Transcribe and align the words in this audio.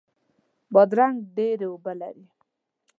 بادرنګ 0.73 1.17
ډیرې 1.35 1.67
اوبه 1.71 1.93
لري. 2.01 2.25